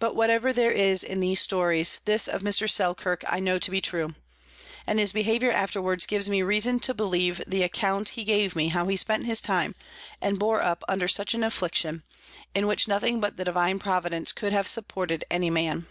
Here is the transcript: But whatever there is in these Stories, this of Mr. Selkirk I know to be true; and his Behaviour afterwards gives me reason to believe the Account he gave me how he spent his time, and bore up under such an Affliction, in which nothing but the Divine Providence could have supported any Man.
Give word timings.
But 0.00 0.16
whatever 0.16 0.52
there 0.52 0.72
is 0.72 1.04
in 1.04 1.20
these 1.20 1.38
Stories, 1.38 2.00
this 2.04 2.26
of 2.26 2.42
Mr. 2.42 2.68
Selkirk 2.68 3.22
I 3.28 3.38
know 3.38 3.60
to 3.60 3.70
be 3.70 3.80
true; 3.80 4.16
and 4.88 4.98
his 4.98 5.12
Behaviour 5.12 5.52
afterwards 5.52 6.04
gives 6.04 6.28
me 6.28 6.42
reason 6.42 6.80
to 6.80 6.92
believe 6.92 7.40
the 7.46 7.62
Account 7.62 8.08
he 8.08 8.24
gave 8.24 8.56
me 8.56 8.70
how 8.70 8.88
he 8.88 8.96
spent 8.96 9.24
his 9.26 9.40
time, 9.40 9.76
and 10.20 10.40
bore 10.40 10.60
up 10.60 10.82
under 10.88 11.06
such 11.06 11.32
an 11.32 11.44
Affliction, 11.44 12.02
in 12.56 12.66
which 12.66 12.88
nothing 12.88 13.20
but 13.20 13.36
the 13.36 13.44
Divine 13.44 13.78
Providence 13.78 14.32
could 14.32 14.52
have 14.52 14.66
supported 14.66 15.24
any 15.30 15.48
Man. 15.50 15.86